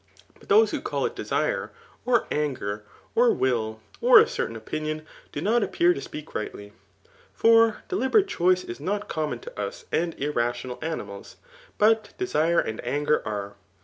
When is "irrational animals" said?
10.19-11.35